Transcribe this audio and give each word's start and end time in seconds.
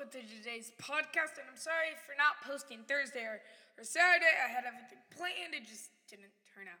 welcome 0.00 0.16
to 0.16 0.24
today's 0.32 0.72
podcast. 0.80 1.36
And 1.36 1.44
I'm 1.44 1.60
sorry 1.60 1.92
for 2.08 2.16
not 2.16 2.40
posting 2.40 2.88
Thursday 2.88 3.20
or, 3.20 3.36
or 3.76 3.84
Saturday. 3.84 4.32
I 4.32 4.48
had 4.48 4.64
everything 4.64 4.96
planned, 5.12 5.52
it 5.52 5.68
just 5.68 5.92
didn't 6.08 6.32
turn 6.48 6.72
out. 6.72 6.80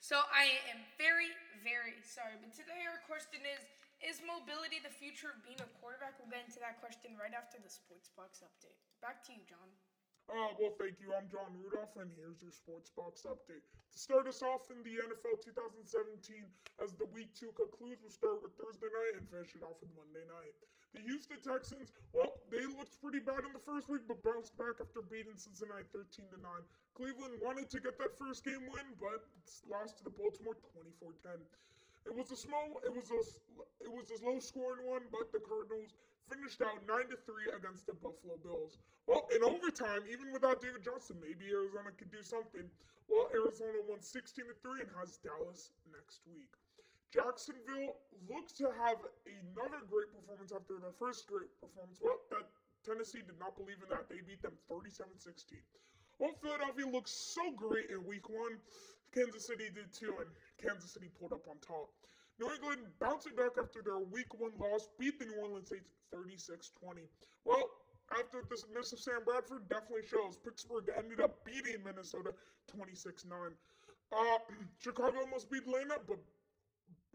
So 0.00 0.24
I 0.32 0.48
am 0.72 0.80
very, 0.96 1.28
very 1.60 1.92
sorry. 2.00 2.40
But 2.40 2.56
today 2.56 2.88
our 2.88 3.04
question 3.04 3.44
is 3.44 3.60
Is 4.00 4.24
mobility 4.24 4.80
the 4.80 4.88
future 4.88 5.28
of 5.28 5.44
being 5.44 5.60
a 5.60 5.68
quarterback? 5.76 6.16
We'll 6.16 6.32
get 6.32 6.48
into 6.48 6.56
that 6.64 6.80
question 6.80 7.12
right 7.20 7.36
after 7.36 7.60
the 7.60 7.68
Sports 7.68 8.08
Box 8.16 8.40
update. 8.40 8.80
Back 9.04 9.20
to 9.28 9.36
you, 9.36 9.44
John. 9.44 9.68
Uh, 10.32 10.56
well, 10.56 10.72
thank 10.80 10.96
you. 11.04 11.12
I'm 11.12 11.28
John 11.28 11.52
Rudolph, 11.60 12.00
and 12.00 12.08
here's 12.16 12.40
your 12.40 12.56
Sports 12.56 12.88
Box 12.96 13.28
update. 13.28 13.60
To 13.92 13.98
start 14.00 14.24
us 14.24 14.40
off 14.40 14.72
in 14.72 14.80
the 14.80 15.04
NFL 15.04 15.44
2017, 15.44 15.84
as 16.80 16.96
the 16.96 17.04
Week 17.12 17.28
2 17.36 17.52
concludes, 17.52 18.00
we'll 18.00 18.08
start 18.08 18.40
with 18.40 18.56
Thursday 18.56 18.88
night 18.88 19.20
and 19.20 19.28
finish 19.28 19.52
it 19.52 19.60
off 19.60 19.76
with 19.84 19.92
Monday 19.92 20.24
night. 20.24 20.56
The 20.94 21.02
Houston 21.02 21.42
Texans, 21.42 21.90
well, 22.14 22.38
they 22.54 22.62
looked 22.62 23.02
pretty 23.02 23.18
bad 23.18 23.42
in 23.42 23.50
the 23.50 23.62
first 23.66 23.90
week, 23.90 24.06
but 24.06 24.22
bounced 24.22 24.54
back 24.54 24.78
after 24.78 25.02
beating 25.02 25.34
Cincinnati 25.34 25.82
13 25.90 26.30
to 26.30 26.38
9. 26.38 26.46
Cleveland 26.94 27.42
wanted 27.42 27.66
to 27.74 27.82
get 27.82 27.98
that 27.98 28.14
first 28.14 28.46
game 28.46 28.62
win, 28.70 28.86
but 29.02 29.26
lost 29.66 29.98
to 29.98 30.04
the 30.06 30.14
Baltimore 30.14 30.54
24 30.54 31.34
10. 31.34 31.42
It 32.06 32.14
was 32.14 32.30
a 32.30 32.38
small, 32.38 32.78
it 32.86 32.94
was 32.94 33.10
a, 33.10 33.20
it 33.82 33.90
was 33.90 34.06
a 34.14 34.18
low 34.22 34.38
scoring 34.38 34.86
one, 34.86 35.02
but 35.10 35.34
the 35.34 35.42
Cardinals 35.42 35.98
finished 36.30 36.62
out 36.62 36.78
9 36.86 37.10
to 37.10 37.18
3 37.18 37.58
against 37.58 37.90
the 37.90 37.96
Buffalo 37.98 38.38
Bills. 38.38 38.78
Well, 39.10 39.26
in 39.34 39.42
overtime, 39.42 40.06
even 40.06 40.30
without 40.32 40.62
David 40.62 40.86
Johnson, 40.86 41.18
maybe 41.20 41.50
Arizona 41.50 41.90
could 41.96 42.14
do 42.14 42.22
something. 42.22 42.70
Well, 43.08 43.28
Arizona 43.34 43.82
won 43.88 44.00
16 44.00 44.46
to 44.46 44.54
3 44.62 44.86
and 44.86 44.90
has 44.96 45.18
Dallas 45.18 45.74
next 45.90 46.22
week. 46.30 46.54
Jacksonville 47.14 47.94
looks 48.26 48.50
to 48.58 48.66
have 48.74 48.98
another 49.22 49.86
great 49.86 50.10
performance 50.10 50.50
after 50.50 50.82
their 50.82 50.90
first 50.98 51.30
great 51.30 51.46
performance. 51.62 52.02
Well, 52.02 52.18
that 52.34 52.50
Tennessee 52.82 53.22
did 53.22 53.38
not 53.38 53.54
believe 53.54 53.78
in 53.78 53.88
that. 53.94 54.10
They 54.10 54.18
beat 54.26 54.42
them 54.42 54.58
37-16. 54.66 55.62
Well, 56.18 56.34
Philadelphia 56.42 56.90
looks 56.90 57.14
so 57.14 57.54
great 57.54 57.94
in 57.94 58.02
week 58.02 58.26
one. 58.26 58.58
Kansas 59.14 59.46
City 59.46 59.70
did 59.70 59.94
too, 59.94 60.18
and 60.18 60.26
Kansas 60.58 60.90
City 60.90 61.06
pulled 61.06 61.30
up 61.30 61.46
on 61.46 61.54
top. 61.62 61.86
New 62.42 62.50
England 62.50 62.82
bouncing 62.98 63.38
back 63.38 63.54
after 63.62 63.78
their 63.78 64.02
week 64.02 64.34
one 64.34 64.50
loss, 64.58 64.90
beat 64.98 65.22
the 65.22 65.26
New 65.30 65.38
Orleans 65.38 65.70
Saints 65.70 65.94
36 66.10 66.74
20. 66.82 67.06
Well, 67.46 67.62
after 68.10 68.42
this 68.50 68.66
miss 68.74 68.92
of 68.92 68.98
Sam 68.98 69.22
Bradford 69.24 69.68
definitely 69.70 70.06
shows. 70.10 70.34
Pittsburgh 70.42 70.90
ended 70.98 71.20
up 71.20 71.46
beating 71.46 71.78
Minnesota 71.86 72.34
26 72.66 73.24
9. 73.24 73.38
Uh, 73.38 74.38
Chicago 74.82 75.22
almost 75.22 75.48
beat 75.48 75.62
Atlanta, 75.62 76.02
but 76.06 76.18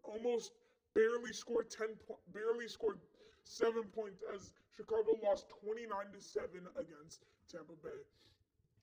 almost 0.09 0.51
barely 0.93 1.33
scored 1.33 1.69
10 1.69 1.87
po- 2.07 2.19
barely 2.33 2.67
scored 2.67 2.99
7 3.43 3.83
points 3.95 4.23
as 4.33 4.51
Chicago 4.75 5.17
lost 5.23 5.49
29 5.63 5.89
to 6.13 6.21
7 6.21 6.49
against 6.77 7.25
Tampa 7.51 7.73
Bay. 7.83 8.01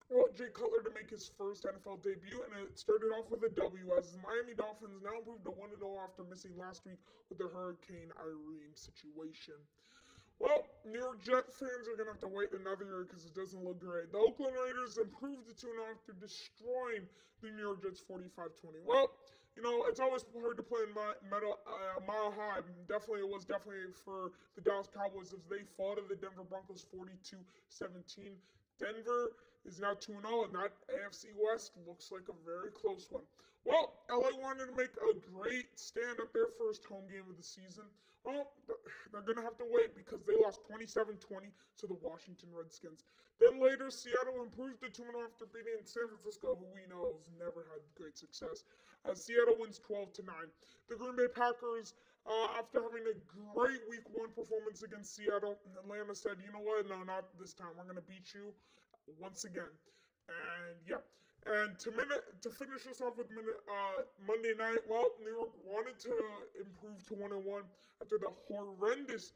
Well, 0.08 0.30
Jay 0.38 0.54
Cutler 0.54 0.86
to 0.86 0.94
make 0.94 1.10
his 1.10 1.26
first 1.34 1.66
NFL 1.66 1.98
debut, 1.98 2.38
and 2.46 2.54
it 2.62 2.78
started 2.78 3.10
off 3.10 3.26
with 3.26 3.42
a 3.42 3.50
W 3.58 3.90
as 3.98 4.14
the 4.14 4.22
Miami 4.22 4.54
Dolphins 4.54 5.02
now 5.02 5.18
improved 5.18 5.42
to 5.44 5.50
1 5.50 5.74
0 5.82 5.98
after 5.98 6.22
missing 6.22 6.54
last 6.54 6.86
week 6.86 7.02
with 7.28 7.38
the 7.38 7.50
Hurricane 7.50 8.14
Irene 8.22 8.70
situation. 8.78 9.58
Well, 10.38 10.62
New 10.84 11.00
York 11.00 11.24
Jet 11.24 11.50
fans 11.50 11.90
are 11.90 11.98
going 11.98 12.06
to 12.06 12.14
have 12.14 12.22
to 12.22 12.30
wait 12.30 12.54
another 12.54 12.84
year 12.84 13.02
because 13.02 13.26
it 13.26 13.34
doesn't 13.34 13.64
look 13.64 13.80
great. 13.80 14.12
The 14.12 14.18
Oakland 14.22 14.54
Raiders 14.54 14.94
improved 14.94 15.48
to 15.50 15.54
2 15.58 15.74
0 15.74 15.74
after 15.90 16.12
destroying 16.22 17.08
the 17.42 17.50
New 17.50 17.74
York 17.74 17.82
Jets 17.82 17.98
45 17.98 18.54
20. 18.62 18.78
Well, 18.86 19.10
you 19.56 19.62
know, 19.62 19.88
it's 19.88 20.00
always 20.00 20.24
hard 20.36 20.56
to 20.58 20.62
play 20.62 20.84
in 20.84 20.92
my, 20.92 21.16
metal, 21.32 21.58
uh, 21.64 22.00
mile 22.04 22.28
high. 22.36 22.60
Definitely, 22.88 23.24
it 23.24 23.32
was 23.32 23.48
definitely 23.48 23.88
for 24.04 24.36
the 24.54 24.60
Dallas 24.60 24.88
Cowboys 24.92 25.32
as 25.32 25.48
they 25.48 25.64
fought 25.76 25.96
to 25.96 26.04
the 26.04 26.14
Denver 26.14 26.44
Broncos 26.44 26.84
42 26.92 27.40
17. 27.68 28.36
Denver 28.78 29.32
is 29.64 29.80
now 29.80 29.96
2 29.96 30.12
0, 30.20 30.44
and 30.44 30.54
that 30.54 30.76
AFC 30.92 31.32
West 31.40 31.72
looks 31.88 32.12
like 32.12 32.28
a 32.28 32.36
very 32.44 32.70
close 32.70 33.08
one. 33.10 33.24
Well, 33.66 33.98
LA 34.06 34.30
wanted 34.38 34.70
to 34.70 34.76
make 34.78 34.94
a 34.94 35.18
great 35.34 35.66
stand 35.74 36.22
at 36.22 36.30
their 36.32 36.54
first 36.54 36.86
home 36.86 37.10
game 37.10 37.26
of 37.26 37.36
the 37.36 37.42
season. 37.42 37.90
Well, 38.22 38.54
they're 39.10 39.26
going 39.26 39.38
to 39.38 39.46
have 39.46 39.58
to 39.58 39.66
wait 39.66 39.94
because 39.94 40.22
they 40.22 40.34
lost 40.38 40.62
27 40.66 41.18
20 41.18 41.50
to 41.78 41.86
the 41.86 41.98
Washington 41.98 42.50
Redskins. 42.54 43.06
Then 43.38 43.62
later, 43.62 43.90
Seattle 43.90 44.42
improved 44.42 44.82
to 44.82 44.90
2 44.90 45.02
0 45.02 45.18
after 45.22 45.46
beating 45.50 45.82
San 45.82 46.06
Francisco, 46.10 46.54
who 46.58 46.66
we 46.74 46.86
know 46.86 47.10
has 47.18 47.30
never 47.38 47.66
had 47.70 47.82
great 47.98 48.18
success, 48.18 48.62
as 49.06 49.22
Seattle 49.22 49.58
wins 49.58 49.78
12 49.82 50.14
9. 50.22 50.26
The 50.88 50.96
Green 50.96 51.14
Bay 51.18 51.30
Packers 51.30 51.94
uh, 52.26 52.58
after 52.58 52.82
having 52.82 53.06
a 53.06 53.14
great 53.54 53.82
week 53.86 54.02
one 54.10 54.30
performance 54.34 54.82
against 54.82 55.14
Seattle, 55.14 55.58
Atlanta 55.78 56.14
said, 56.14 56.42
you 56.42 56.50
know 56.50 56.62
what? 56.62 56.88
No, 56.88 57.02
not 57.06 57.30
this 57.38 57.54
time. 57.54 57.70
We're 57.78 57.86
going 57.86 58.02
to 58.02 58.08
beat 58.10 58.34
you 58.34 58.50
once 59.18 59.44
again. 59.44 59.70
And 60.26 60.74
yeah. 60.82 61.02
And 61.46 61.78
to 61.78 61.90
minute 61.92 62.42
to 62.42 62.50
finish 62.50 62.86
us 62.90 63.00
off 63.00 63.14
with 63.16 63.30
minute, 63.30 63.62
uh, 63.70 64.02
Monday 64.26 64.54
night, 64.58 64.82
well, 64.90 65.06
New 65.22 65.30
York 65.30 65.54
wanted 65.62 65.98
to 66.02 66.14
improve 66.58 67.06
to 67.06 67.14
one 67.14 67.30
and 67.30 67.44
one 67.44 67.62
after 68.02 68.18
the 68.18 68.34
horrendous 68.50 69.32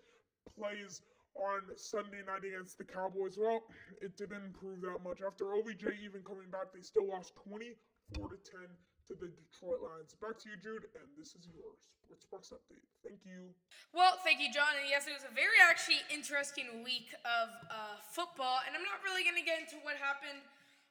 plays 0.58 1.02
on 1.38 1.62
Sunday 1.78 2.26
night 2.26 2.42
against 2.42 2.78
the 2.78 2.84
Cowboys. 2.84 3.38
Well, 3.38 3.62
it 4.02 4.18
didn't 4.18 4.42
improve 4.42 4.82
that 4.82 4.98
much. 5.06 5.22
After 5.22 5.54
OBJ 5.54 6.02
even 6.02 6.26
coming 6.26 6.50
back, 6.50 6.74
they 6.74 6.82
still 6.82 7.06
lost 7.06 7.38
24 7.46 8.26
to 8.26 8.38
10 8.42 8.66
to 9.06 9.14
the 9.14 9.30
Detroit 9.30 9.78
Lions. 9.78 10.18
Back 10.18 10.38
to 10.42 10.50
you, 10.50 10.58
Jude, 10.58 10.90
and 10.98 11.06
this 11.14 11.38
is 11.38 11.46
your 11.46 11.78
Sports 11.78 12.26
Box 12.26 12.42
update. 12.50 12.82
Thank 13.06 13.22
you. 13.22 13.54
Well, 13.94 14.18
thank 14.26 14.42
you, 14.42 14.50
John. 14.50 14.74
And 14.74 14.90
yes, 14.90 15.06
it 15.06 15.14
was 15.14 15.26
a 15.26 15.34
very 15.34 15.58
actually 15.62 16.02
interesting 16.10 16.82
week 16.82 17.14
of 17.22 17.48
uh, 17.70 18.02
football, 18.10 18.62
and 18.66 18.74
I'm 18.74 18.86
not 18.86 18.98
really 19.06 19.22
going 19.22 19.38
to 19.38 19.46
get 19.46 19.62
into 19.62 19.78
what 19.86 19.94
happened. 19.94 20.42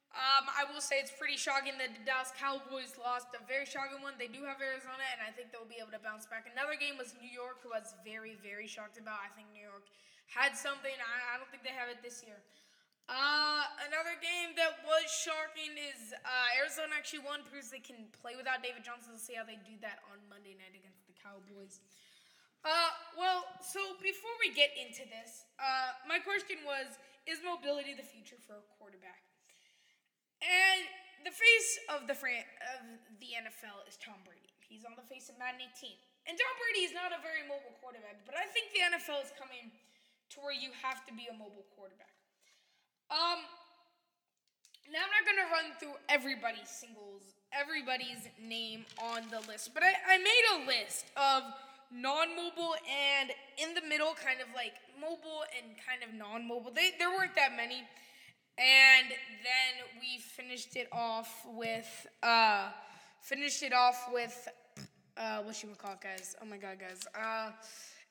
Um, 0.09 0.49
I 0.49 0.65
will 0.65 0.81
say 0.81 0.97
it's 0.97 1.13
pretty 1.13 1.37
shocking 1.37 1.77
that 1.77 1.93
the 1.93 2.01
Dallas 2.01 2.33
Cowboys 2.33 2.97
lost 2.97 3.29
a 3.37 3.41
very 3.45 3.69
shocking 3.69 4.01
one. 4.01 4.17
They 4.17 4.25
do 4.25 4.41
have 4.41 4.57
Arizona, 4.57 5.05
and 5.13 5.21
I 5.21 5.29
think 5.29 5.53
they'll 5.53 5.69
be 5.69 5.77
able 5.77 5.93
to 5.93 6.01
bounce 6.01 6.25
back. 6.25 6.49
Another 6.49 6.73
game 6.73 6.97
was 6.97 7.13
New 7.21 7.29
York, 7.29 7.61
who 7.61 7.77
I 7.77 7.79
was 7.85 7.93
very, 8.01 8.33
very 8.41 8.65
shocked 8.65 8.97
about. 8.97 9.21
I 9.21 9.29
think 9.37 9.53
New 9.53 9.61
York 9.61 9.85
had 10.33 10.57
something. 10.57 10.93
I, 10.97 11.13
I 11.29 11.33
don't 11.37 11.45
think 11.53 11.61
they 11.61 11.77
have 11.77 11.93
it 11.93 12.01
this 12.01 12.25
year. 12.25 12.41
Uh, 13.05 13.65
another 13.85 14.17
game 14.21 14.53
that 14.57 14.81
was 14.85 15.09
shocking 15.09 15.77
is 15.77 16.13
uh, 16.25 16.57
Arizona 16.57 16.93
actually 16.93 17.25
won, 17.25 17.45
proves 17.45 17.69
they 17.69 17.81
can 17.81 18.09
play 18.13 18.33
without 18.33 18.65
David 18.65 18.81
Johnson. 18.81 19.13
We'll 19.13 19.21
see 19.21 19.37
how 19.37 19.45
they 19.45 19.61
do 19.61 19.77
that 19.85 20.01
on 20.09 20.21
Monday 20.25 20.57
night 20.57 20.73
against 20.73 21.05
the 21.05 21.17
Cowboys. 21.17 21.81
Uh, 22.65 22.93
well, 23.13 23.45
so 23.61 23.81
before 24.01 24.33
we 24.41 24.53
get 24.57 24.73
into 24.73 25.05
this, 25.09 25.45
uh, 25.61 25.97
my 26.09 26.17
question 26.17 26.61
was 26.65 26.97
Is 27.29 27.41
mobility 27.45 27.93
the 27.93 28.05
future 28.05 28.37
for 28.41 28.61
a 28.61 28.65
quarterback? 28.77 29.28
And 30.39 30.79
the 31.27 31.35
face 31.35 31.71
of 31.91 32.07
the 32.07 32.15
fran- 32.15 32.47
of 32.75 32.83
the 33.19 33.35
NFL 33.35 33.83
is 33.87 33.99
Tom 33.99 34.19
Brady. 34.23 34.49
He's 34.63 34.85
on 34.85 34.95
the 34.95 35.03
face 35.03 35.27
of 35.27 35.35
Madden 35.37 35.61
18. 35.61 35.97
And 36.29 36.37
Tom 36.37 36.53
Brady 36.61 36.85
is 36.85 36.93
not 36.93 37.11
a 37.11 37.19
very 37.19 37.43
mobile 37.49 37.73
quarterback, 37.81 38.21
but 38.23 38.37
I 38.37 38.45
think 38.53 38.71
the 38.71 38.85
NFL 38.85 39.25
is 39.25 39.33
coming 39.35 39.73
to 40.31 40.35
where 40.39 40.53
you 40.53 40.69
have 40.79 41.03
to 41.09 41.13
be 41.13 41.25
a 41.27 41.35
mobile 41.35 41.65
quarterback. 41.73 42.13
Um, 43.09 43.41
now 44.93 45.01
I'm 45.01 45.13
not 45.13 45.25
gonna 45.25 45.49
run 45.49 45.73
through 45.81 45.97
everybody's 46.05 46.69
singles, 46.69 47.33
everybody's 47.49 48.29
name 48.37 48.85
on 49.01 49.25
the 49.33 49.41
list, 49.49 49.73
but 49.73 49.81
I, 49.81 49.97
I 50.05 50.17
made 50.21 50.45
a 50.53 50.57
list 50.69 51.09
of 51.17 51.43
non-mobile 51.89 52.77
and 52.85 53.33
in 53.57 53.73
the 53.73 53.81
middle, 53.81 54.13
kind 54.13 54.37
of 54.41 54.47
like 54.53 54.77
mobile 55.01 55.45
and 55.57 55.73
kind 55.81 56.05
of 56.05 56.13
non-mobile. 56.13 56.69
They, 56.69 56.93
there 56.97 57.09
weren't 57.09 57.33
that 57.35 57.57
many. 57.57 57.81
And 58.59 59.09
then 59.09 60.01
we 60.01 60.17
finished 60.19 60.75
it 60.75 60.89
off 60.91 61.45
with 61.47 62.07
uh, 62.21 62.67
finished 63.21 63.63
it 63.63 63.71
off 63.71 64.09
with 64.11 64.49
uh, 65.15 65.39
what 65.43 65.63
you 65.63 65.69
would 65.69 65.77
call 65.77 65.93
it, 65.93 66.01
guys. 66.01 66.35
Oh 66.41 66.45
my 66.45 66.57
god, 66.57 66.77
guys. 66.77 67.07
Uh, 67.15 67.51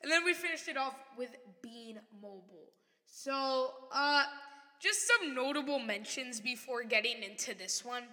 and 0.01 0.11
then 0.11 0.25
we 0.25 0.33
finished 0.33 0.67
it 0.67 0.75
off 0.75 0.95
with 1.15 1.35
being 1.61 1.99
mobile. 2.19 2.71
So 3.05 3.73
uh, 3.93 4.23
just 4.79 5.07
some 5.07 5.35
notable 5.35 5.77
mentions 5.77 6.39
before 6.41 6.83
getting 6.83 7.21
into 7.21 7.55
this 7.55 7.85
one. 7.85 8.03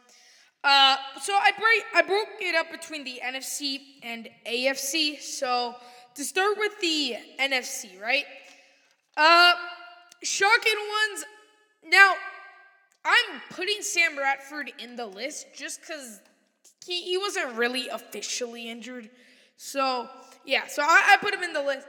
Uh, 0.63 0.97
so 1.23 1.33
I 1.33 1.53
break 1.53 1.85
I 1.95 2.03
broke 2.03 2.43
it 2.43 2.55
up 2.55 2.71
between 2.71 3.03
the 3.05 3.19
NFC 3.25 3.79
and 4.03 4.29
AFC. 4.47 5.21
So 5.23 5.75
to 6.15 6.23
start 6.23 6.59
with 6.59 6.79
the 6.83 7.17
NFC, 7.41 7.99
right? 7.99 8.27
Uh, 9.17 9.55
shocking 10.23 10.81
ones 11.09 11.25
now, 11.89 12.15
I'm 13.07 13.41
putting 13.51 13.83
Sam 13.83 14.17
Bradford 14.17 14.73
in 14.79 14.97
the 14.97 15.07
list 15.07 15.47
just 15.57 15.81
because 15.81 16.21
he, 16.85 17.03
he 17.03 17.19
wasn't 17.19 17.55
really 17.55 17.89
officially 17.89 18.69
injured. 18.69 19.11
So, 19.57 20.09
yeah, 20.45 20.67
so 20.67 20.83
I, 20.83 21.15
I 21.15 21.17
put 21.19 21.33
him 21.33 21.43
in 21.43 21.53
the 21.53 21.63
list. 21.63 21.87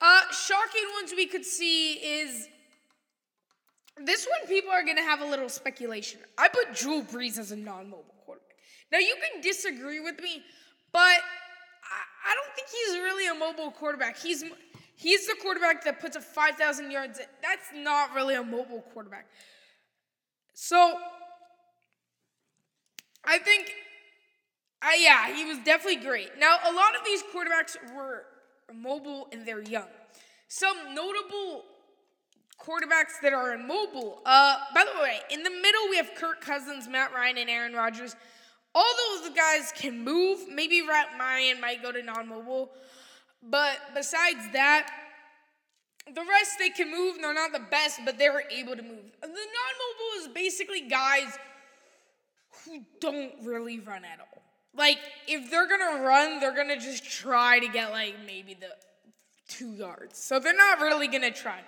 Uh, 0.00 0.20
shocking 0.32 0.82
ones 1.00 1.12
we 1.16 1.26
could 1.26 1.44
see 1.44 1.92
is 1.94 2.48
this 4.04 4.26
one 4.26 4.48
people 4.48 4.70
are 4.70 4.82
going 4.82 4.96
to 4.96 5.02
have 5.02 5.20
a 5.20 5.26
little 5.26 5.48
speculation. 5.48 6.20
I 6.36 6.48
put 6.48 6.74
Drew 6.74 7.02
Brees 7.02 7.38
as 7.38 7.52
a 7.52 7.56
non 7.56 7.84
mobile 7.88 8.14
quarterback. 8.24 8.56
Now, 8.90 8.98
you 8.98 9.14
can 9.32 9.40
disagree 9.40 10.00
with 10.00 10.20
me, 10.20 10.42
but 10.92 10.98
I, 11.00 11.12
I 12.26 12.34
don't 12.34 12.54
think 12.56 12.68
he's 12.68 12.96
really 12.96 13.28
a 13.28 13.34
mobile 13.34 13.70
quarterback. 13.70 14.18
He's 14.18 14.44
He's 15.00 15.26
the 15.26 15.34
quarterback 15.40 15.82
that 15.84 15.98
puts 15.98 16.14
up 16.14 16.22
5,000 16.22 16.90
yards. 16.90 17.18
That's 17.40 17.68
not 17.74 18.14
really 18.14 18.34
a 18.34 18.42
mobile 18.42 18.84
quarterback. 18.92 19.28
So 20.62 20.98
I 23.24 23.38
think, 23.38 23.72
uh, 24.82 24.88
yeah, 24.98 25.34
he 25.34 25.46
was 25.46 25.56
definitely 25.64 26.04
great. 26.04 26.32
Now, 26.38 26.58
a 26.68 26.72
lot 26.74 26.94
of 26.94 27.02
these 27.02 27.22
quarterbacks 27.34 27.78
were 27.96 28.26
mobile 28.74 29.28
and 29.32 29.46
they're 29.46 29.62
young. 29.62 29.88
Some 30.48 30.94
notable 30.94 31.64
quarterbacks 32.60 33.22
that 33.22 33.32
are 33.32 33.54
immobile. 33.54 34.20
Uh, 34.26 34.58
by 34.74 34.84
the 34.84 35.00
way, 35.00 35.20
in 35.30 35.42
the 35.44 35.50
middle 35.50 35.88
we 35.88 35.96
have 35.96 36.10
Kirk 36.14 36.42
Cousins, 36.42 36.86
Matt 36.86 37.14
Ryan, 37.14 37.38
and 37.38 37.48
Aaron 37.48 37.72
Rodgers. 37.72 38.14
All 38.74 38.92
those 39.08 39.30
guys 39.30 39.72
can 39.74 40.04
move. 40.04 40.40
Maybe 40.46 40.82
Ryan 40.82 41.58
might 41.58 41.82
go 41.82 41.90
to 41.90 42.02
non-mobile, 42.02 42.70
but 43.42 43.78
besides 43.94 44.52
that, 44.52 44.90
the 46.14 46.22
rest 46.22 46.58
they 46.58 46.70
can 46.70 46.90
move. 46.90 47.16
They're 47.20 47.34
not 47.34 47.52
the 47.52 47.64
best, 47.70 48.00
but 48.04 48.18
they're 48.18 48.42
able 48.50 48.76
to 48.76 48.82
move. 48.82 49.04
The 49.20 49.28
non-mobile 49.28 50.20
is 50.20 50.28
basically 50.28 50.82
guys 50.82 51.38
who 52.64 52.80
don't 53.00 53.32
really 53.42 53.80
run 53.80 54.04
at 54.04 54.20
all. 54.20 54.42
Like 54.74 54.98
if 55.26 55.50
they're 55.50 55.68
gonna 55.68 56.02
run, 56.02 56.40
they're 56.40 56.54
gonna 56.54 56.78
just 56.78 57.04
try 57.04 57.58
to 57.58 57.68
get 57.68 57.90
like 57.90 58.14
maybe 58.26 58.54
the 58.54 58.70
two 59.48 59.72
yards. 59.72 60.18
So 60.18 60.38
they're 60.38 60.56
not 60.56 60.80
really 60.80 61.08
gonna 61.08 61.30
try. 61.30 61.60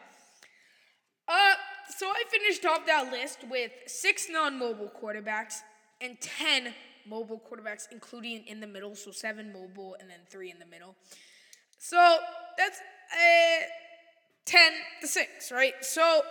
Uh, 1.29 1.55
so 1.97 2.07
I 2.07 2.23
finished 2.31 2.65
off 2.65 2.87
that 2.87 3.11
list 3.11 3.39
with 3.51 3.73
six 3.87 4.27
non-mobile 4.31 4.93
quarterbacks 5.01 5.57
and 6.01 6.21
ten 6.21 6.75
mobile 7.07 7.41
quarterbacks, 7.51 7.87
including 7.91 8.47
in 8.47 8.61
the 8.61 8.67
middle. 8.67 8.95
So 8.95 9.11
seven 9.11 9.53
mobile 9.53 9.97
and 10.01 10.09
then 10.09 10.21
three 10.29 10.51
in 10.51 10.59
the 10.59 10.67
middle. 10.67 10.95
So 11.79 12.19
that's 12.57 12.79
uh, 13.13 13.65
ten 14.45 14.73
to 15.01 15.07
six, 15.07 15.53
right? 15.53 15.75
So 15.81 16.23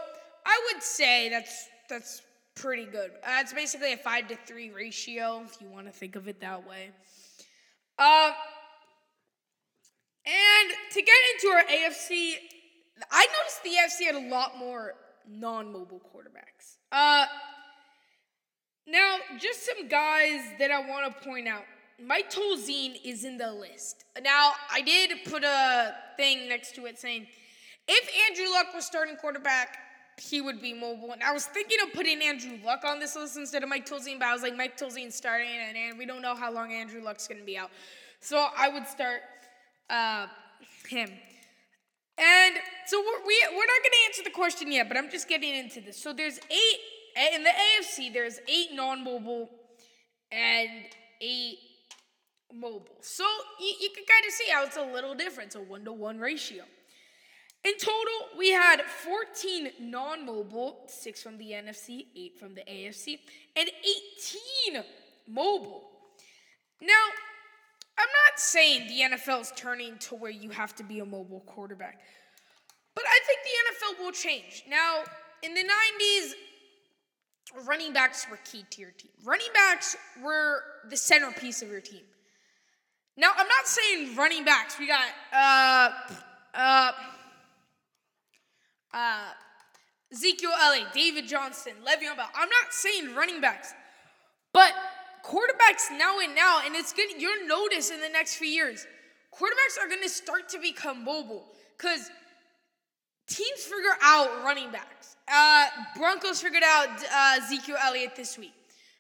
I 0.46 0.70
would 0.72 0.84
say 0.84 1.30
that's 1.30 1.68
that's 1.90 2.22
pretty 2.56 2.86
good. 2.86 3.12
Uh, 3.24 3.40
it's 3.40 3.54
basically 3.54 3.94
a 3.94 3.98
five 3.98 4.28
to 4.28 4.36
three 4.46 4.72
ratio, 4.72 5.44
if 5.46 5.62
you 5.62 5.68
want 5.68 5.88
to 5.88 5.92
think 5.92 6.16
of 6.16 6.28
it 6.28 6.40
that 6.42 6.68
way. 6.68 6.92
Um, 7.98 8.32
and 10.26 10.72
to 10.92 11.02
get 11.02 11.16
into 11.34 11.48
our 11.56 11.64
AFC, 11.64 12.34
I 13.12 13.28
noticed 13.38 13.64
the 13.64 13.70
AFC 13.70 14.06
had 14.06 14.16
a 14.16 14.30
lot 14.30 14.58
more 14.58 14.94
non-mobile 15.28 16.02
quarterbacks. 16.14 16.78
Uh, 16.92 17.26
now, 18.88 19.18
just 19.40 19.66
some 19.66 19.88
guys 19.88 20.42
that 20.60 20.72
I 20.72 20.88
want 20.88 21.16
to 21.16 21.24
point 21.24 21.48
out. 21.48 21.64
Mike 22.04 22.32
Tolzien 22.32 23.00
is 23.04 23.24
in 23.24 23.38
the 23.38 23.52
list. 23.52 24.06
Now, 24.22 24.54
I 24.72 24.82
did 24.82 25.12
put 25.26 25.44
a 25.44 25.94
thing 26.18 26.50
next 26.50 26.74
to 26.76 26.86
it 26.88 27.00
saying, 27.00 27.28
if 27.88 28.10
Andrew 28.30 28.52
Luck 28.54 28.68
was 28.74 28.86
starting 28.86 29.16
quarterback, 29.16 29.78
he 30.18 30.42
would 30.42 30.62
be 30.62 30.74
mobile. 30.74 31.12
And 31.12 31.24
I 31.24 31.32
was 31.32 31.46
thinking 31.46 31.78
of 31.84 31.94
putting 31.94 32.22
Andrew 32.22 32.58
Luck 32.64 32.84
on 32.86 33.00
this 33.00 33.16
list 33.16 33.38
instead 33.38 33.64
of 33.64 33.70
Mike 33.70 33.88
Tolzien, 33.88 34.20
but 34.20 34.28
I 34.28 34.34
was 34.34 34.44
like, 34.44 34.56
Mike 34.56 34.78
Tolzien's 34.78 35.16
starting, 35.16 35.48
and, 35.50 35.76
and 35.78 35.98
we 35.98 36.06
don't 36.06 36.22
know 36.22 36.36
how 36.36 36.52
long 36.52 36.72
Andrew 36.72 37.02
Luck's 37.02 37.28
going 37.28 37.40
to 37.40 37.46
be 37.46 37.58
out. 37.58 37.72
So 38.20 38.48
I 38.56 38.70
would 38.70 38.88
start 38.88 39.22
uh, 39.90 40.28
him. 40.88 41.10
And 42.18 42.56
so 42.86 43.00
we're, 43.00 43.26
we, 43.26 43.44
we're 43.50 43.66
not 43.66 43.82
going 43.82 43.92
to 43.92 44.06
answer 44.08 44.24
the 44.24 44.30
question 44.30 44.72
yet, 44.72 44.88
but 44.88 44.98
I'm 44.98 45.10
just 45.10 45.28
getting 45.28 45.56
into 45.56 45.82
this. 45.82 45.98
So 45.98 46.14
there's 46.14 46.40
eight, 46.52 47.34
in 47.34 47.44
the 47.44 47.50
AFC, 47.50 48.14
there's 48.14 48.40
eight 48.48 48.70
non 48.74 49.04
mobile 49.04 49.50
and 50.32 50.70
eight 51.20 51.58
mobile. 52.54 52.98
So 53.02 53.24
you, 53.60 53.74
you 53.82 53.90
can 53.96 54.04
kind 54.08 54.26
of 54.28 54.32
see 54.34 54.52
how 54.52 54.66
it's 54.66 54.78
a 54.78 54.94
little 54.94 55.16
different. 55.16 55.48
It's 55.48 55.56
a 55.56 55.62
one 55.62 55.84
to 55.86 55.94
one 55.94 56.20
ratio. 56.20 56.64
In 57.64 57.74
total, 57.78 58.38
we 58.38 58.52
had 58.52 58.82
14 58.82 59.72
non 59.82 60.26
mobile, 60.26 60.84
six 60.88 61.22
from 61.22 61.38
the 61.38 61.52
NFC, 61.52 62.08
eight 62.16 62.40
from 62.40 62.56
the 62.56 62.62
AFC, 62.62 63.20
and 63.56 63.70
18 64.74 64.84
mobile. 65.28 65.84
Now, 66.82 67.06
I'm 68.00 68.08
not 68.26 68.40
saying 68.40 68.88
the 68.88 69.16
NFL 69.16 69.42
is 69.42 69.54
turning 69.56 69.98
to 70.00 70.16
where 70.16 70.32
you 70.32 70.50
have 70.50 70.76
to 70.78 70.84
be 70.84 71.00
a 71.00 71.06
mobile 71.06 71.42
quarterback, 71.42 72.02
but 72.96 73.04
I 73.08 73.20
think 73.28 73.40
the 73.44 74.00
NFL 74.00 74.06
will 74.06 74.12
change. 74.12 74.64
Now, 74.68 75.04
in 75.44 75.54
the 75.54 75.62
90s, 75.62 76.34
running 77.68 77.94
backs 77.94 78.26
were 78.30 78.40
key 78.44 78.66
to 78.72 78.82
your 78.82 78.92
team. 78.92 79.12
Running 79.24 79.48
backs 79.54 79.96
were 80.24 80.64
the 80.90 80.98
centerpiece 80.98 81.62
of 81.62 81.70
your 81.70 81.82
team. 81.82 82.02
Now, 83.18 83.32
I'm 83.38 83.48
not 83.48 83.68
saying 83.68 84.16
running 84.16 84.46
backs. 84.46 84.80
We 84.80 84.88
got 84.88 85.06
uh 85.32 85.90
uh 86.56 86.92
uh 88.94 89.30
Ezekiel 90.12 90.52
Elliott, 90.62 90.92
David 90.94 91.28
Johnson, 91.28 91.74
Le'Veon 91.88 92.18
Bell. 92.18 92.30
I'm 92.36 92.50
not 92.50 92.72
saying 92.74 93.16
running 93.16 93.40
backs, 93.40 93.74
but 94.54 94.74
quarterbacks 95.24 95.90
now 95.98 96.20
and 96.20 96.36
now, 96.36 96.62
and 96.66 96.76
it's 96.76 96.92
good. 96.92 97.10
You'll 97.18 97.48
notice 97.48 97.92
in 97.92 98.02
the 98.02 98.10
next 98.10 98.36
few 98.36 98.48
years, 98.48 98.86
quarterbacks 99.34 99.82
are 99.82 99.88
to 100.02 100.10
start 100.10 100.50
to 100.50 100.60
become 100.60 101.06
mobile 101.06 101.46
because 101.78 102.10
teams 103.28 103.62
figure 103.62 103.96
out 104.02 104.44
running 104.44 104.70
backs. 104.72 105.16
Uh, 105.32 105.68
Broncos 105.96 106.42
figured 106.42 106.64
out 106.66 106.90
uh, 106.90 107.38
Ezekiel 107.38 107.78
Elliott 107.82 108.16
this 108.16 108.38
week. 108.38 108.54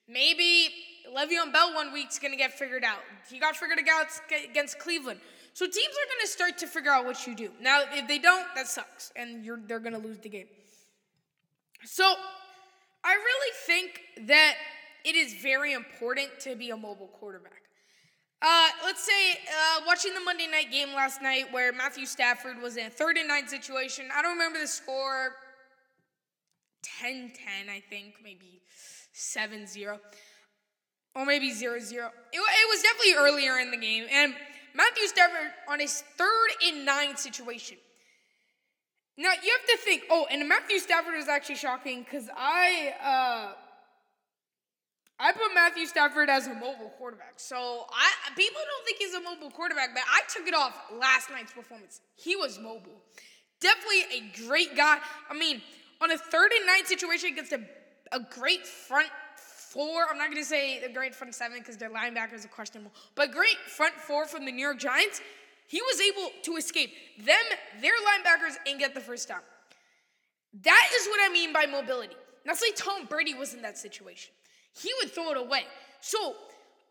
Maybe 0.07 0.69
Le'Veon 1.13 1.51
Bell 1.51 1.73
one 1.73 1.91
week's 1.91 2.19
to 2.31 2.37
get 2.37 2.53
figured 2.53 2.85
out. 2.85 2.99
He 3.29 3.39
got 3.39 3.57
figured 3.57 3.79
out 3.91 4.07
against 4.49 4.79
Cleveland. 4.79 5.19
So 5.53 5.65
teams 5.65 5.75
are 5.75 6.07
going 6.07 6.21
to 6.21 6.27
start 6.27 6.57
to 6.59 6.67
figure 6.67 6.91
out 6.91 7.05
what 7.05 7.27
you 7.27 7.35
do. 7.35 7.51
Now, 7.61 7.83
if 7.91 8.07
they 8.07 8.19
don't, 8.19 8.45
that 8.55 8.67
sucks, 8.67 9.11
and 9.15 9.45
they're 9.67 9.79
going 9.79 9.93
to 9.93 9.99
lose 9.99 10.17
the 10.19 10.29
game. 10.29 10.47
So 11.83 12.15
I 13.03 13.13
really 13.13 13.53
think 13.65 14.27
that 14.27 14.55
it 15.03 15.15
is 15.15 15.33
very 15.33 15.73
important 15.73 16.29
to 16.41 16.55
be 16.55 16.69
a 16.69 16.77
mobile 16.77 17.07
quarterback. 17.07 17.61
Uh, 18.41 18.69
let's 18.83 19.03
say 19.03 19.33
uh, 19.33 19.81
watching 19.85 20.13
the 20.15 20.19
Monday 20.19 20.47
night 20.47 20.71
game 20.71 20.93
last 20.95 21.21
night 21.21 21.45
where 21.51 21.71
Matthew 21.71 22.05
Stafford 22.05 22.59
was 22.61 22.75
in 22.75 22.87
a 22.87 22.89
third 22.89 23.17
and 23.17 23.27
nine 23.27 23.47
situation. 23.47 24.05
I 24.15 24.21
don't 24.21 24.31
remember 24.33 24.59
the 24.59 24.67
score 24.67 25.35
10 26.99 27.33
10, 27.35 27.69
I 27.69 27.79
think, 27.79 28.15
maybe 28.23 28.61
7 29.13 29.67
0, 29.67 29.99
or 31.15 31.25
maybe 31.25 31.51
0 31.51 31.79
0. 31.79 32.07
It, 32.33 32.37
it 32.37 32.39
was 32.39 32.81
definitely 32.81 33.13
earlier 33.13 33.59
in 33.59 33.69
the 33.69 33.77
game. 33.77 34.07
And 34.11 34.33
Matthew 34.75 35.07
Stafford 35.07 35.51
on 35.69 35.79
his 35.79 36.03
third 36.17 36.49
and 36.65 36.85
nine 36.85 37.17
situation. 37.17 37.77
Now 39.17 39.31
you 39.43 39.57
have 39.57 39.79
to 39.79 39.83
think, 39.83 40.03
oh, 40.09 40.25
and 40.31 40.47
Matthew 40.47 40.79
Stafford 40.79 41.15
is 41.15 41.27
actually 41.27 41.55
shocking 41.55 42.03
because 42.03 42.29
I. 42.35 42.93
Uh, 43.03 43.53
I 45.23 45.31
put 45.33 45.53
Matthew 45.53 45.85
Stafford 45.85 46.31
as 46.31 46.47
a 46.47 46.53
mobile 46.55 46.91
quarterback. 46.97 47.33
So 47.35 47.85
I 47.91 48.33
people 48.35 48.59
don't 48.59 48.85
think 48.85 48.97
he's 48.97 49.13
a 49.13 49.21
mobile 49.21 49.51
quarterback, 49.51 49.89
but 49.93 50.01
I 50.11 50.21
took 50.27 50.47
it 50.47 50.55
off 50.55 50.75
last 50.99 51.29
night's 51.29 51.53
performance. 51.53 52.01
He 52.15 52.35
was 52.35 52.57
mobile. 52.57 53.03
Definitely 53.59 54.17
a 54.17 54.47
great 54.47 54.75
guy. 54.75 54.97
I 55.29 55.37
mean, 55.37 55.61
on 56.01 56.09
a 56.09 56.17
third 56.17 56.51
and 56.57 56.65
nine 56.65 56.87
situation 56.87 57.29
against 57.33 57.51
a, 57.51 57.61
a 58.11 58.19
great 58.31 58.65
front 58.65 59.09
four, 59.71 60.05
I'm 60.09 60.17
not 60.17 60.29
gonna 60.29 60.43
say 60.43 60.79
the 60.85 60.91
great 60.91 61.15
front 61.15 61.33
seven 61.35 61.59
because 61.59 61.77
their 61.77 61.89
linebackers 61.89 62.45
are 62.45 62.49
questionable, 62.49 62.91
but 63.15 63.31
great 63.31 63.57
front 63.67 63.93
four 63.95 64.25
from 64.25 64.45
the 64.45 64.51
New 64.51 64.61
York 64.61 64.79
Giants, 64.79 65.21
he 65.67 65.81
was 65.81 66.01
able 66.01 66.31
to 66.43 66.57
escape 66.57 66.91
them, 67.17 67.45
their 67.81 67.93
linebackers, 67.93 68.55
and 68.67 68.79
get 68.79 68.93
the 68.93 68.99
first 68.99 69.27
down. 69.27 69.41
That 70.63 70.89
is 70.93 71.07
what 71.07 71.19
I 71.23 71.31
mean 71.31 71.53
by 71.53 71.65
mobility. 71.65 72.15
Now 72.45 72.53
say 72.53 72.71
Tom 72.75 73.05
Brady 73.05 73.33
was 73.33 73.53
in 73.53 73.61
that 73.61 73.77
situation 73.77 74.33
he 74.79 74.91
would 75.01 75.11
throw 75.11 75.31
it 75.31 75.37
away. 75.37 75.63
So 75.99 76.35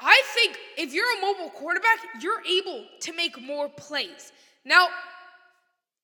I 0.01 0.23
think 0.35 0.59
if 0.77 0.93
you're 0.93 1.19
a 1.19 1.21
mobile 1.21 1.51
quarterback, 1.51 1.99
you're 2.21 2.43
able 2.45 2.85
to 3.01 3.13
make 3.13 3.41
more 3.41 3.69
plays. 3.69 4.33
Now, 4.65 4.89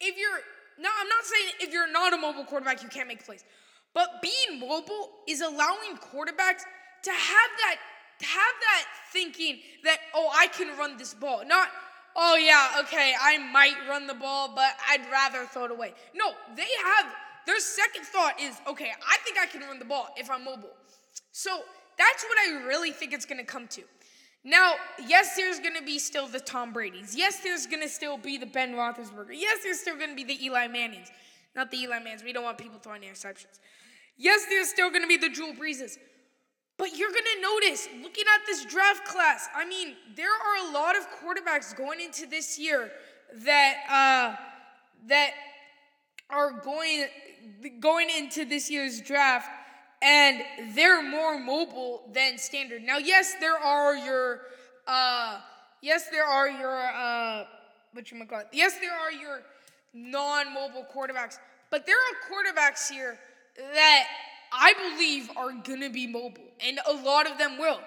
if 0.00 0.16
you're 0.18 0.40
now, 0.78 0.90
I'm 1.00 1.08
not 1.08 1.24
saying 1.24 1.52
if 1.60 1.72
you're 1.72 1.90
not 1.90 2.12
a 2.12 2.18
mobile 2.18 2.44
quarterback, 2.44 2.82
you 2.82 2.88
can't 2.88 3.08
make 3.08 3.24
plays. 3.24 3.44
But 3.96 4.20
being 4.20 4.60
mobile 4.60 5.08
is 5.26 5.40
allowing 5.40 5.96
quarterbacks 5.96 6.64
to 7.02 7.10
have 7.10 7.50
that 7.62 7.76
have 8.20 8.54
that 8.60 8.84
thinking 9.10 9.58
that 9.84 9.98
oh 10.14 10.30
I 10.34 10.48
can 10.48 10.76
run 10.76 10.98
this 10.98 11.14
ball. 11.14 11.46
Not 11.46 11.68
oh 12.14 12.36
yeah, 12.36 12.80
okay, 12.80 13.14
I 13.18 13.38
might 13.38 13.74
run 13.88 14.06
the 14.06 14.12
ball, 14.12 14.52
but 14.54 14.76
I'd 14.86 15.10
rather 15.10 15.46
throw 15.46 15.64
it 15.64 15.70
away. 15.70 15.94
No, 16.14 16.32
they 16.54 16.68
have 16.84 17.06
their 17.46 17.58
second 17.58 18.04
thought 18.04 18.38
is 18.38 18.60
okay, 18.68 18.90
I 19.08 19.16
think 19.24 19.38
I 19.38 19.46
can 19.46 19.62
run 19.62 19.78
the 19.78 19.86
ball 19.86 20.08
if 20.18 20.30
I'm 20.30 20.44
mobile. 20.44 20.76
So 21.32 21.62
that's 21.96 22.22
what 22.24 22.36
I 22.38 22.66
really 22.66 22.90
think 22.90 23.14
it's 23.14 23.24
going 23.24 23.40
to 23.40 23.46
come 23.46 23.66
to. 23.68 23.82
Now, 24.44 24.74
yes, 25.06 25.36
there's 25.36 25.58
going 25.58 25.74
to 25.74 25.82
be 25.82 25.98
still 25.98 26.28
the 26.28 26.38
Tom 26.38 26.74
Brady's. 26.74 27.16
Yes, 27.16 27.40
there's 27.40 27.66
going 27.66 27.82
to 27.82 27.88
still 27.88 28.18
be 28.18 28.36
the 28.36 28.46
Ben 28.46 28.74
Roethlisberger. 28.74 29.32
Yes, 29.32 29.60
there's 29.64 29.80
still 29.80 29.96
going 29.96 30.10
to 30.10 30.14
be 30.14 30.22
the 30.22 30.44
Eli 30.44 30.68
Mannings. 30.68 31.08
Not 31.56 31.70
the 31.70 31.78
Eli 31.78 31.98
Mannings. 31.98 32.22
We 32.22 32.34
don't 32.34 32.44
want 32.44 32.58
people 32.58 32.78
throwing 32.78 33.00
interceptions. 33.00 33.58
Yes, 34.16 34.46
there's 34.48 34.68
still 34.68 34.90
going 34.90 35.02
to 35.02 35.08
be 35.08 35.16
the 35.16 35.28
Drew 35.28 35.52
Breezes, 35.52 35.98
But 36.78 36.96
you're 36.96 37.10
going 37.10 37.24
to 37.36 37.42
notice, 37.42 37.88
looking 38.02 38.24
at 38.34 38.46
this 38.46 38.64
draft 38.64 39.04
class, 39.06 39.48
I 39.54 39.66
mean, 39.66 39.94
there 40.14 40.30
are 40.30 40.68
a 40.68 40.72
lot 40.72 40.96
of 40.96 41.06
quarterbacks 41.20 41.76
going 41.76 42.00
into 42.00 42.26
this 42.26 42.58
year 42.58 42.90
that 43.44 43.74
uh, 43.90 44.36
that 45.08 45.30
are 46.30 46.52
going 46.52 47.06
going 47.80 48.08
into 48.10 48.44
this 48.44 48.70
year's 48.70 49.00
draft 49.00 49.48
and 50.02 50.42
they're 50.74 51.02
more 51.02 51.38
mobile 51.38 52.08
than 52.12 52.38
standard. 52.38 52.82
Now, 52.82 52.98
yes, 52.98 53.34
there 53.40 53.58
are 53.58 53.94
your 53.96 54.40
uh 54.86 55.40
yes, 55.82 56.08
there 56.10 56.24
are 56.24 56.48
your 56.48 56.76
uh 56.76 57.44
what 57.92 58.10
you. 58.10 58.26
Yes, 58.52 58.78
there 58.80 58.92
are 58.92 59.12
your 59.12 59.42
non-mobile 59.94 60.86
quarterbacks, 60.94 61.38
but 61.70 61.86
there 61.86 61.96
are 61.96 62.14
quarterbacks 62.28 62.90
here 62.90 63.18
that 63.58 64.06
I 64.52 64.72
believe 64.90 65.30
are 65.36 65.52
gonna 65.52 65.90
be 65.90 66.06
mobile, 66.06 66.50
and 66.60 66.78
a 66.86 66.92
lot 66.92 67.30
of 67.30 67.38
them 67.38 67.58
will. 67.58 67.80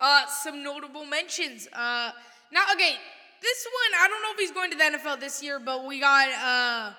Uh, 0.00 0.26
some 0.26 0.62
notable 0.62 1.06
mentions. 1.06 1.66
Uh, 1.72 2.12
now, 2.52 2.62
okay, 2.72 2.96
this 3.40 3.66
one 3.66 4.00
I 4.02 4.08
don't 4.08 4.22
know 4.22 4.32
if 4.32 4.38
he's 4.38 4.50
going 4.50 4.70
to 4.70 4.76
the 4.76 4.84
NFL 4.84 5.20
this 5.20 5.42
year, 5.42 5.58
but 5.58 5.84
we 5.86 6.00
got 6.00 6.28
uh, 6.28 6.92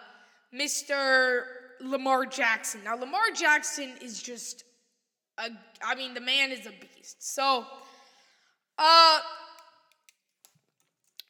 Mr. 0.53 1.43
Lamar 1.81 2.25
Jackson. 2.25 2.84
Now, 2.84 2.96
Lamar 2.96 3.31
Jackson 3.36 3.93
is 4.01 4.22
just 4.22 4.63
a, 5.38 5.50
I 5.84 5.96
mean, 5.96 6.13
the 6.13 6.22
man 6.22 6.51
is 6.51 6.65
a 6.65 6.72
beast. 6.72 7.17
So, 7.19 7.65
uh, 8.77 9.19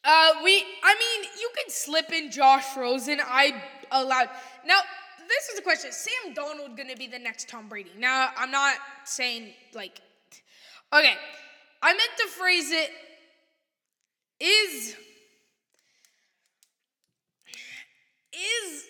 uh, 0.04 0.32
we, 0.44 0.64
I 0.84 0.96
mean, 0.96 1.30
you 1.40 1.50
could 1.56 1.72
slip 1.72 2.12
in 2.12 2.32
Josh 2.32 2.78
Rosen. 2.78 3.20
I 3.22 3.62
allowed. 3.92 4.30
Now, 4.66 4.80
this 5.28 5.50
is 5.50 5.56
the 5.56 5.62
question: 5.62 5.92
Sam 5.92 6.34
Darnold 6.34 6.78
gonna 6.78 6.96
be 6.96 7.08
the 7.08 7.20
next 7.20 7.50
Tom 7.50 7.68
Brady? 7.68 7.92
Now, 7.98 8.32
I'm 8.38 8.52
not 8.52 8.76
saying 9.06 9.54
like, 9.74 10.02
okay, 10.94 11.14
I 11.82 11.94
meant 11.94 12.12
to 12.18 12.28
phrase 12.28 12.72
it. 12.72 12.92
Is 14.40 14.96
is 18.34 18.86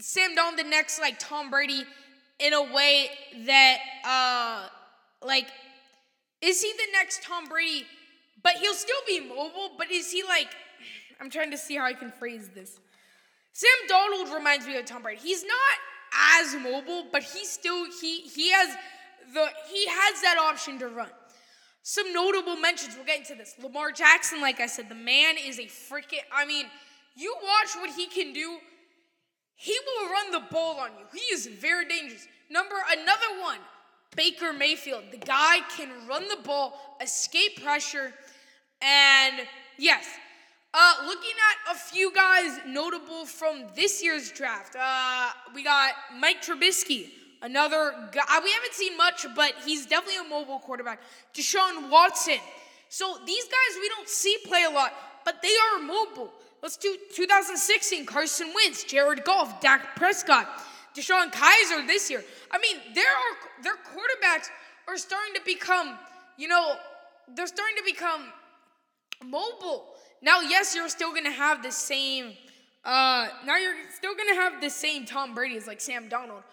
Sam 0.00 0.36
Darnold 0.36 0.56
the 0.56 0.64
next 0.64 1.00
like 1.00 1.18
Tom 1.18 1.50
Brady 1.50 1.84
in 2.38 2.52
a 2.52 2.62
way 2.62 3.10
that 3.46 3.78
uh 4.04 4.68
like 5.26 5.46
is 6.40 6.60
he 6.62 6.72
the 6.72 6.92
next 6.92 7.22
Tom 7.22 7.46
Brady 7.46 7.86
but 8.42 8.52
he'll 8.56 8.74
still 8.74 9.00
be 9.06 9.20
mobile 9.20 9.70
but 9.78 9.90
is 9.90 10.10
he 10.10 10.22
like 10.24 10.48
I'm 11.22 11.30
trying 11.30 11.52
to 11.52 11.56
see 11.56 11.76
how 11.76 11.84
I 11.84 11.92
can 11.92 12.10
phrase 12.10 12.50
this. 12.52 12.80
Sam 13.52 13.70
Darnold 13.88 14.34
reminds 14.34 14.66
me 14.66 14.76
of 14.76 14.84
Tom 14.86 15.02
Brady. 15.02 15.20
He's 15.22 15.44
not 15.44 16.40
as 16.40 16.54
mobile 16.54 17.06
but 17.10 17.22
he 17.22 17.44
still 17.44 17.86
he 18.00 18.20
he 18.20 18.50
has 18.50 18.68
the 19.32 19.48
he 19.70 19.86
has 19.86 20.22
that 20.22 20.38
option 20.38 20.78
to 20.78 20.88
run. 20.88 21.10
Some 21.84 22.12
notable 22.12 22.56
mentions, 22.56 22.94
we'll 22.94 23.06
get 23.06 23.18
into 23.18 23.34
this. 23.34 23.56
Lamar 23.60 23.90
Jackson, 23.90 24.40
like 24.40 24.60
I 24.60 24.66
said, 24.66 24.88
the 24.88 24.94
man 24.94 25.34
is 25.36 25.58
a 25.58 25.64
freaking 25.64 26.20
I 26.32 26.44
mean, 26.44 26.66
you 27.16 27.34
watch 27.42 27.74
what 27.76 27.90
he 27.90 28.06
can 28.06 28.32
do 28.32 28.58
he 29.62 29.78
will 29.86 30.10
run 30.10 30.32
the 30.32 30.42
ball 30.50 30.80
on 30.80 30.90
you. 30.98 31.04
He 31.12 31.32
is 31.32 31.46
very 31.46 31.86
dangerous. 31.86 32.26
Number 32.50 32.74
another 32.90 33.40
one, 33.40 33.58
Baker 34.16 34.52
Mayfield. 34.52 35.04
The 35.12 35.18
guy 35.18 35.58
can 35.76 35.88
run 36.08 36.26
the 36.26 36.42
ball, 36.42 36.96
escape 37.00 37.62
pressure, 37.62 38.12
and 38.80 39.46
yes. 39.78 40.04
Uh, 40.74 40.94
looking 41.06 41.34
at 41.50 41.74
a 41.74 41.78
few 41.78 42.10
guys 42.14 42.58
notable 42.66 43.26
from 43.26 43.64
this 43.76 44.02
year's 44.02 44.32
draft, 44.32 44.74
uh, 44.80 45.28
we 45.54 45.62
got 45.62 45.92
Mike 46.18 46.40
Trubisky, 46.40 47.10
another 47.42 47.92
guy. 48.10 48.40
We 48.42 48.50
haven't 48.50 48.72
seen 48.72 48.96
much, 48.96 49.26
but 49.36 49.52
he's 49.66 49.84
definitely 49.84 50.24
a 50.24 50.28
mobile 50.30 50.60
quarterback. 50.60 51.00
Deshaun 51.34 51.90
Watson. 51.90 52.38
So 52.88 53.18
these 53.26 53.44
guys 53.44 53.80
we 53.82 53.88
don't 53.90 54.08
see 54.08 54.34
play 54.46 54.64
a 54.64 54.70
lot, 54.70 54.94
but 55.26 55.42
they 55.42 55.52
are 55.74 55.82
mobile. 55.82 56.32
Let's 56.62 56.78
do 56.78 56.96
2016 57.16 58.06
Carson 58.06 58.50
Wentz, 58.54 58.84
Jared 58.84 59.24
Goff, 59.24 59.60
Dak 59.60 59.94
Prescott, 59.96 60.48
DeShone 60.96 61.32
Kizer 61.32 61.86
this 61.86 62.08
year. 62.10 62.24
I 62.50 62.58
mean, 62.58 62.76
there 62.94 63.04
are 63.04 63.62
their 63.62 63.74
quarterbacks 63.74 64.48
are 64.88 64.96
starting 64.96 65.34
to 65.34 65.42
become, 65.44 65.98
you 66.38 66.48
know, 66.48 66.76
they're 67.34 67.46
starting 67.46 67.76
to 67.76 67.84
become 67.84 68.22
mobile. 69.22 69.91
Now, 70.22 70.40
yes, 70.40 70.74
you're 70.74 70.88
still 70.88 71.12
gonna 71.12 71.32
have 71.32 71.62
the 71.62 71.72
same. 71.72 72.32
Uh, 72.84 73.28
now 73.44 73.56
you're 73.56 73.74
still 73.94 74.14
gonna 74.14 74.34
have 74.34 74.60
the 74.60 74.70
same 74.70 75.04
Tom 75.04 75.34
Brady 75.34 75.56
as 75.56 75.66
like 75.66 75.80
Sam 75.80 76.08
Darnold, 76.08 76.44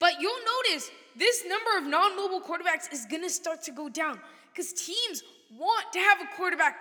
but 0.00 0.20
you'll 0.20 0.44
notice 0.72 0.90
this 1.14 1.44
number 1.46 1.78
of 1.78 1.86
non-mobile 1.86 2.40
quarterbacks 2.40 2.92
is 2.92 3.06
gonna 3.10 3.30
start 3.30 3.62
to 3.64 3.70
go 3.70 3.88
down 3.88 4.18
because 4.52 4.72
teams 4.72 5.22
want 5.58 5.92
to 5.92 5.98
have 5.98 6.20
a 6.20 6.36
quarterback 6.36 6.76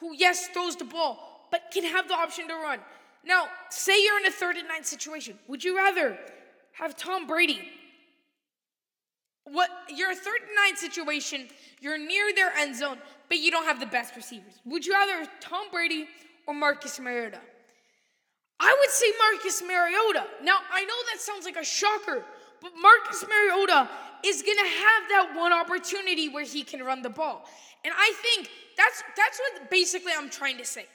who, 0.00 0.14
yes, 0.14 0.48
throws 0.48 0.76
the 0.76 0.84
ball, 0.84 1.46
but 1.50 1.70
can 1.72 1.84
have 1.84 2.08
the 2.08 2.14
option 2.14 2.48
to 2.48 2.54
run. 2.54 2.80
Now, 3.24 3.48
say 3.68 4.02
you're 4.02 4.18
in 4.18 4.26
a 4.26 4.30
third 4.30 4.56
and 4.56 4.68
nine 4.68 4.84
situation. 4.84 5.38
Would 5.48 5.62
you 5.64 5.76
rather 5.76 6.18
have 6.72 6.96
Tom 6.96 7.26
Brady? 7.26 7.60
What 9.44 9.70
you're 9.88 10.12
a 10.12 10.14
third 10.14 10.40
and 10.46 10.54
nine 10.54 10.76
situation, 10.76 11.48
you're 11.80 11.98
near 11.98 12.34
their 12.34 12.52
end 12.52 12.76
zone, 12.76 12.98
but 13.28 13.38
you 13.38 13.50
don't 13.50 13.64
have 13.64 13.80
the 13.80 13.86
best 13.86 14.16
receivers. 14.16 14.60
Would 14.64 14.86
you 14.86 14.92
rather 14.92 15.28
Tom 15.40 15.66
Brady 15.70 16.06
or 16.46 16.54
Marcus 16.54 16.98
Mariota? 16.98 17.40
I 18.60 18.76
would 18.80 18.90
say 18.90 19.06
Marcus 19.18 19.62
Mariota. 19.62 20.26
Now, 20.42 20.58
I 20.72 20.84
know 20.84 20.94
that 21.12 21.20
sounds 21.20 21.44
like 21.44 21.56
a 21.56 21.64
shocker, 21.64 22.24
but 22.60 22.72
Marcus 22.80 23.24
Mariota 23.28 23.88
is 24.24 24.42
going 24.42 24.58
to 24.58 24.64
have 24.64 25.08
that 25.10 25.32
one 25.36 25.52
opportunity 25.52 26.28
where 26.28 26.44
he 26.44 26.64
can 26.64 26.82
run 26.82 27.02
the 27.02 27.10
ball. 27.10 27.44
And 27.84 27.94
I 27.96 28.12
think 28.22 28.50
that's 28.76 29.02
that's 29.16 29.38
what 29.38 29.70
basically 29.70 30.12
I'm 30.16 30.28
trying 30.28 30.58
to 30.58 30.64
say 30.64 30.86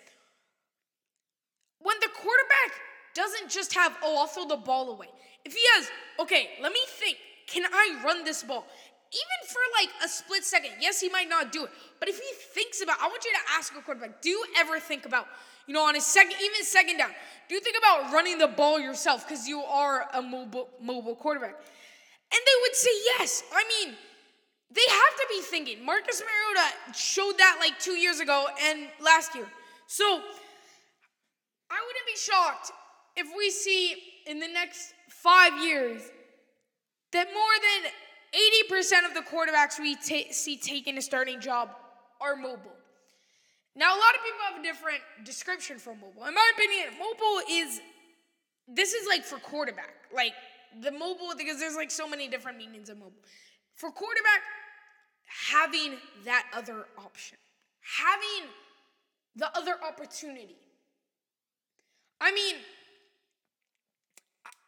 when 1.84 1.98
the 2.00 2.08
quarterback 2.08 2.72
doesn't 3.14 3.52
just 3.52 3.74
have, 3.74 3.96
oh, 4.02 4.18
I'll 4.18 4.28
throw 4.28 4.48
the 4.48 4.58
ball 4.58 4.92
away. 4.92 5.08
If 5.46 5.54
he 5.54 5.62
has, 5.76 5.90
okay, 6.20 6.50
let 6.62 6.72
me 6.72 6.80
think, 6.88 7.18
can 7.48 7.66
I 7.72 8.02
run 8.04 8.24
this 8.24 8.42
ball? 8.42 8.66
Even 9.14 9.40
for 9.48 9.62
like 9.80 9.90
a 10.04 10.08
split 10.08 10.44
second, 10.44 10.72
yes, 10.82 11.00
he 11.00 11.08
might 11.08 11.30
not 11.30 11.52
do 11.52 11.66
it, 11.66 11.70
but 12.00 12.10
if 12.10 12.18
he 12.18 12.30
thinks 12.54 12.82
about, 12.82 12.98
I 13.00 13.08
want 13.08 13.24
you 13.24 13.32
to 13.32 13.54
ask 13.58 13.72
a 13.78 13.82
quarterback, 13.82 14.22
do 14.24 14.30
you 14.30 14.44
ever 14.58 14.80
think 14.80 15.06
about, 15.06 15.28
you 15.68 15.74
know, 15.74 15.88
on 15.88 15.96
a 15.96 16.02
second, 16.02 16.34
even 16.44 16.64
second 16.64 16.98
down, 16.98 17.12
do 17.48 17.54
you 17.54 17.62
think 17.62 17.78
about 17.78 18.12
running 18.12 18.40
the 18.40 18.48
ball 18.48 18.80
yourself 18.80 19.28
because 19.28 19.48
you 19.48 19.62
are 19.62 20.08
a 20.16 20.22
mobile, 20.22 20.68
mobile 20.82 21.16
quarterback? 21.16 21.52
And 21.52 22.42
they 22.44 22.62
would 22.64 22.76
say 22.76 22.90
yes. 23.18 23.44
I 23.54 23.64
mean, 23.68 23.96
they 24.72 24.82
have 24.90 25.16
to 25.18 25.26
be 25.30 25.42
thinking. 25.42 25.86
Marcus 25.86 26.20
Mariota 26.22 26.98
showed 26.98 27.38
that 27.38 27.58
like 27.60 27.78
two 27.80 27.92
years 27.92 28.20
ago 28.20 28.48
and 28.64 28.88
last 29.00 29.36
year. 29.36 29.46
So 29.86 30.04
I 31.70 31.78
wouldn't 31.86 32.08
be 32.08 32.18
shocked 32.18 32.72
if 33.16 33.28
we 33.38 33.52
see 33.52 33.96
in 34.26 34.40
the 34.40 34.48
next 34.48 34.94
five 35.10 35.64
years 35.64 36.02
that 37.12 37.28
more 37.28 37.56
than 37.62 37.92
80% 38.34 39.06
of 39.06 39.14
the 39.14 39.22
quarterbacks 39.22 39.80
we 39.80 39.96
ta- 39.96 40.32
see 40.32 40.58
taking 40.58 40.98
a 40.98 41.02
starting 41.02 41.40
job 41.40 41.70
are 42.20 42.36
mobile. 42.36 42.76
Now, 43.76 43.96
a 43.96 43.98
lot 43.98 44.16
of 44.16 44.24
people 44.24 44.40
have 44.50 44.60
a 44.60 44.64
different 44.64 45.02
description 45.24 45.80
for 45.80 45.96
mobile. 45.96 46.26
In 46.26 46.34
my 46.34 46.52
opinion, 46.56 46.94
mobile 47.00 47.42
is 47.50 47.82
this 48.68 48.94
is 48.94 49.08
like 49.08 49.24
for 49.24 49.38
quarterback, 49.40 49.94
like 50.14 50.34
the 50.82 50.92
mobile 50.92 51.34
because 51.38 51.60
there's 51.60 51.76
like 51.76 51.92
so 51.92 52.08
many 52.08 52.28
different 52.28 52.58
meanings 52.58 52.90
of 52.90 52.98
mobile. 52.98 53.14
For 53.76 53.92
quarterback, 53.92 54.42
having 55.52 55.98
that 56.26 56.46
other 56.54 56.86
option, 56.98 57.38
having 57.82 58.50
the 59.36 59.56
other 59.58 59.76
opportunity. 59.86 60.56
I 62.22 62.32
mean, 62.32 62.56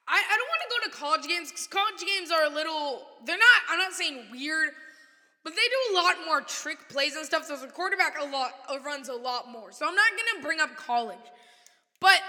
I, 0.08 0.22
I 0.22 0.38
don't 0.38 0.50
want 0.50 0.62
to 0.62 0.70
go 0.70 0.80
to 0.86 0.92
college 0.96 1.28
games 1.28 1.52
because 1.52 1.68
college 1.68 2.02
games 2.06 2.32
are 2.32 2.46
a 2.46 2.54
little, 2.54 3.08
they're 3.26 3.38
not, 3.38 3.60
I'm 3.70 3.80
not 3.80 3.94
saying 3.94 4.26
weird, 4.32 4.70
but 5.44 5.54
they 5.54 5.62
do 5.62 5.94
a 5.94 6.02
lot 6.02 6.16
more 6.26 6.42
trick 6.42 6.90
plays 6.90 7.16
and 7.16 7.26
stuff. 7.26 7.46
So 7.46 7.56
the 7.58 7.68
quarterback 7.68 8.16
a 8.20 8.26
lot 8.26 8.52
uh, 8.70 8.80
runs 8.80 9.10
a 9.10 9.14
lot 9.14 9.52
more. 9.52 9.72
So 9.72 9.88
I'm 9.88 9.96
not 9.96 10.10
going 10.12 10.38
to 10.38 10.46
bring 10.46 10.60
up 10.60 10.76
college. 10.76 11.18
But 12.00 12.20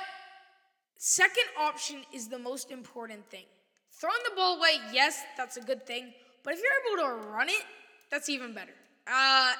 second 0.98 1.44
option 1.58 2.02
is 2.12 2.28
the 2.28 2.38
most 2.38 2.70
important 2.70 3.28
thing. 3.30 3.44
Throwing 3.92 4.22
the 4.28 4.34
ball 4.36 4.58
away, 4.58 4.76
yes, 4.92 5.22
that's 5.36 5.56
a 5.56 5.62
good 5.62 5.86
thing. 5.86 6.12
But 6.44 6.54
if 6.54 6.60
you're 6.60 7.02
able 7.02 7.08
to 7.08 7.28
run 7.28 7.48
it, 7.48 7.64
that's 8.10 8.28
even 8.28 8.54
better. 8.54 8.74
Uh, 9.06 9.52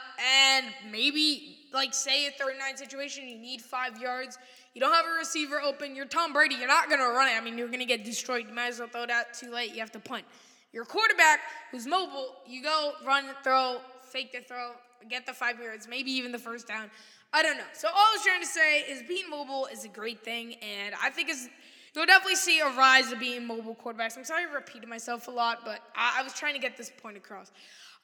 and 0.55 0.67
maybe, 0.91 1.59
like, 1.73 1.95
say 1.95 2.27
a 2.27 2.31
third 2.33 2.51
and 2.51 2.59
nine 2.59 2.77
situation, 2.77 3.29
you 3.29 3.39
need 3.39 3.61
five 3.61 4.01
yards. 4.01 4.39
You 4.75 4.81
don't 4.81 4.93
have 4.93 5.07
a 5.07 5.19
receiver 5.19 5.61
open. 5.61 5.95
You're 5.95 6.07
Tom 6.07 6.33
Brady. 6.33 6.57
You're 6.57 6.69
not 6.69 6.89
going 6.89 7.01
to 7.01 7.07
run 7.07 7.29
it. 7.29 7.33
I 7.33 7.41
mean, 7.41 7.57
you're 7.57 7.69
going 7.69 7.81
to 7.81 7.87
get 7.87 8.05
destroyed. 8.05 8.47
You 8.49 8.55
might 8.55 8.69
as 8.69 8.79
well 8.79 8.89
throw 8.89 9.05
it 9.05 9.11
out 9.11 9.33
too 9.33 9.51
late. 9.51 9.73
You 9.73 9.81
have 9.81 9.93
to 9.93 10.01
punt. 10.01 10.25
Your 10.73 10.85
quarterback, 10.85 11.41
who's 11.71 11.87
mobile, 11.87 12.35
you 12.47 12.63
go 12.63 12.93
run, 13.07 13.25
throw, 13.43 13.79
fake 14.03 14.33
the 14.33 14.41
throw, 14.41 14.73
get 15.09 15.25
the 15.25 15.33
five 15.33 15.59
yards, 15.61 15.89
maybe 15.89 16.11
even 16.11 16.33
the 16.33 16.39
first 16.39 16.69
down. 16.69 16.91
I 17.33 17.43
don't 17.43 17.57
know. 17.57 17.65
So 17.73 17.89
all 17.89 17.95
I 17.95 18.13
was 18.15 18.23
trying 18.23 18.41
to 18.41 18.47
say 18.47 18.81
is 18.81 19.03
being 19.07 19.29
mobile 19.31 19.69
is 19.73 19.85
a 19.85 19.89
great 19.89 20.23
thing, 20.23 20.55
and 20.63 20.95
I 21.03 21.11
think 21.11 21.29
it's 21.29 21.49
you'll 21.95 22.07
definitely 22.07 22.37
see 22.37 22.61
a 22.61 22.69
rise 22.77 23.11
of 23.13 23.19
being 23.19 23.47
mobile 23.47 23.75
quarterbacks. 23.75 24.17
I'm 24.17 24.25
sorry 24.25 24.45
I 24.45 24.53
repeated 24.53 24.89
myself 24.89 25.29
a 25.29 25.31
lot, 25.31 25.61
but 25.65 25.81
I, 25.95 26.21
I 26.21 26.23
was 26.23 26.33
trying 26.35 26.55
to 26.55 26.61
get 26.61 26.77
this 26.77 26.91
point 27.03 27.17
across. 27.17 27.51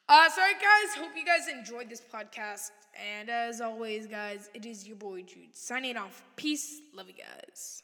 Uh, 0.09 0.29
sorry, 0.29 0.53
guys. 0.53 0.95
Hope 0.97 1.11
you 1.15 1.25
guys 1.25 1.47
enjoyed 1.47 1.89
this 1.89 2.01
podcast. 2.01 2.71
And 2.93 3.29
as 3.29 3.61
always, 3.61 4.05
guys, 4.05 4.49
it 4.53 4.65
is 4.65 4.87
your 4.87 4.97
boy 4.97 5.23
Jude 5.23 5.55
signing 5.55 5.97
off. 5.97 6.23
Peace. 6.35 6.81
Love 6.93 7.07
you 7.07 7.15
guys. 7.15 7.83